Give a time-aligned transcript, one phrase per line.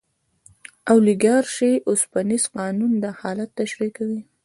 [0.03, 0.03] د
[0.91, 4.21] اولیګارشۍ اوسپنیز قانون دا حالت تشریح کوي.